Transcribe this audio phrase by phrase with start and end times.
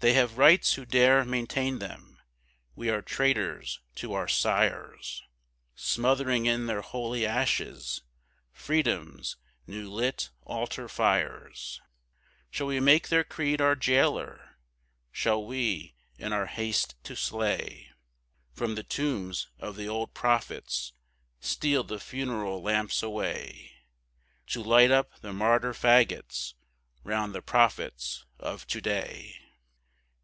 [0.00, 2.20] They have rights who dare maintain them;
[2.76, 5.24] we are traitors to our sires,
[5.74, 8.02] Smothering in their holy ashes
[8.52, 11.80] Freedom's new lit altar fires;
[12.52, 14.58] Shall we make their creed our jailer?
[15.10, 17.90] Shall we, in our haste to slay,
[18.52, 20.92] From the tombs of the old prophets
[21.40, 23.72] steal the funeral lamps away
[24.48, 26.54] To light up the martyr fagots
[27.02, 29.40] round the prophets of to day?